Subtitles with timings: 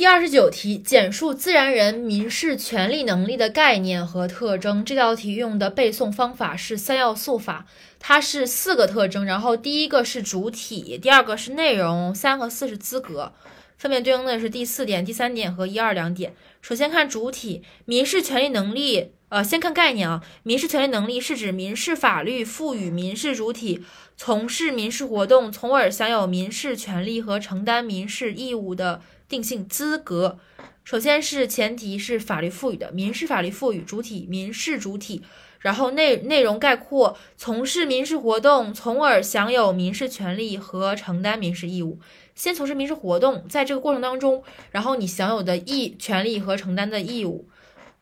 [0.00, 4.82] 第二十九题，简述自然人民事权利能力的概念和特征。
[4.82, 7.66] 这道题用的背诵方法是三要素法，
[7.98, 13.34] 它是四个特征，然后第一个是主体，第二个是内容，三和四是资格，
[13.76, 16.32] 分别对应的是第四点、第三点和一二两点。
[16.62, 23.84] 首先看主体，民事权利能力，呃，先看概念啊，民事权利能力是指民事法律赋予民事主体
[24.16, 29.02] 从事民事活动，从而享有民事权利和承担民事义务的。
[29.30, 30.40] 定性资格，
[30.82, 35.22] 首先是前提是法律赋予的，民事法律赋予主体民事主体，
[35.60, 42.00] 然后内内容概括从事民事活动，从而享有民事权利和承担民事义务。
[42.34, 47.48] 先从事民事活动，在这个过程当中，然后你享有的义权利和承担的义务。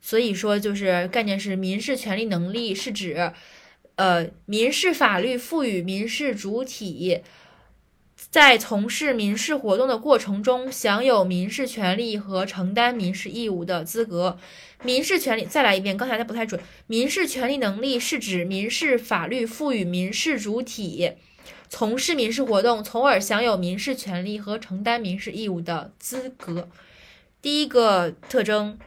[0.01, 3.33] 所以说，就是概念是民事权利能力是指，
[3.97, 7.21] 呃，民事法律赋予民事主体。
[8.31, 14.39] 在从事民事活动的过程中，享有民事权利和承担民事义务的资格。
[14.83, 16.61] 民事权利，再来一遍，刚才的不太准。
[16.87, 21.13] 民事权利能力是指民事法律赋予民事主体
[21.71, 26.69] 从事民事活动，从而享有民事权利和承担民事义务的资格。
[27.41, 28.79] 第一个特征，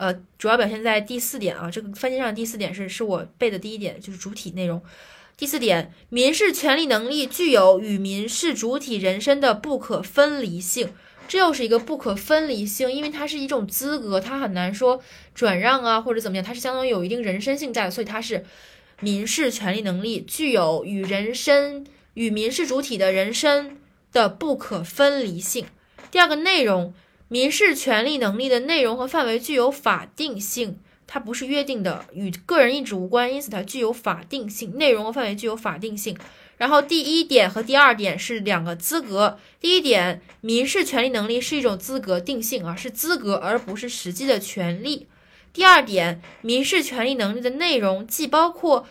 [0.00, 4.80] 呃，主要表现在第四点啊，这个分析上第四点是是我背的第一点，就是主体内容。
[5.36, 10.94] 第四点，民事权利能力具有与民事主体人身的不可分离性，
[11.28, 15.02] 这又是一个不可分离性，因为它是一种资格，它很难说
[15.34, 18.46] 转让啊或者怎么样，它是相当于有一定人身性在的，所以它是
[19.00, 23.76] 民事权利能力具有与人身与民事主体的人身
[24.14, 25.66] 的不可分离性。
[26.10, 26.94] 第二个内容，
[27.32, 30.80] 民事权利能力的内容和范围具有法定性。
[31.06, 36.18] 它不是约定的，与个人意志无关，因此它具有法定性，内容和范围具有法定性。
[36.56, 39.38] 然后第一点和第二点是两个资格。
[39.60, 45.06] 第一点，民事权利能力是一种资格定性啊，是资格而不是实际的权利。
[45.52, 48.88] 第二点，民事权利能力的内容既包括。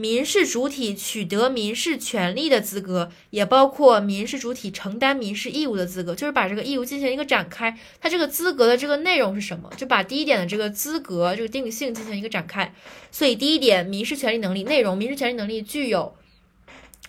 [0.00, 7.78] 民事主体取得民事权利的资格，也包括民事主体承担民事义务的资格，就是把这个义务进行一个展开。
[8.00, 9.70] 它这个资格的这个内容是什么？
[9.76, 12.72] 就把第一点的这个资格这个定性进行一个展开。
[13.12, 16.14] 所以第一点，民事权利能力内容，民事权利能力具有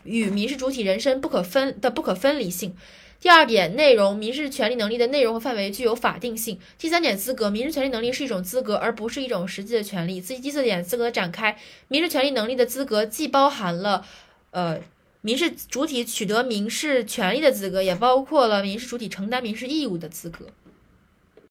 [0.04, 2.76] 与民事主体人身不可分的不可分离性。
[3.22, 6.58] 第二点，内容民事权利能力的内容和范围具有法定性。
[6.80, 10.20] 第三点，资格民事权利能力是一种资格，而不是一种实际的权利。
[10.20, 11.56] 第四点，资格展开，
[11.88, 14.04] 民事权利能力的资格既包含了，
[14.50, 14.80] 呃，
[15.22, 20.48] 民事主体取得民事权利的资格，也包括了民事主体承担民事义务的资格。